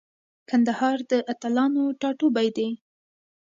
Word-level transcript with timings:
کندهار 0.49 0.97
د 1.11 1.13
اتلانو 1.31 1.83
ټاټوبی 2.01 2.47
دی. 2.57 2.69